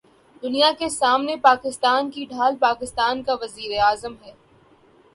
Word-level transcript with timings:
دنیا 0.43 0.71
کے 0.79 0.89
سامنے 0.89 1.35
پاکستان 1.35 2.09
کی 2.11 2.25
ڈھال 2.25 2.55
پاکستان 2.59 3.23
کا 3.23 3.33
وزیراعظم 3.41 4.15
ہے۔ 4.23 4.33